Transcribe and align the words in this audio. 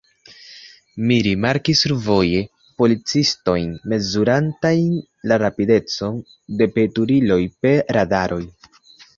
Mi 1.09 1.17
rimarkis 1.27 1.81
survoje 1.85 2.39
policistojn 2.83 3.69
mezurantajn 3.93 4.89
la 5.33 5.39
rapidecon 5.45 6.19
de 6.63 6.71
veturiloj 6.81 7.41
per 7.67 7.81
radaroj. 8.01 8.45